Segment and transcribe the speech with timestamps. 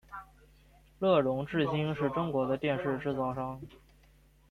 [0.97, 3.61] 乐融致新是中国的电视制造商。